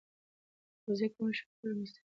[0.03, 0.03] د
[0.83, 1.97] تغذیې کمښت فقر رامنځته کوي.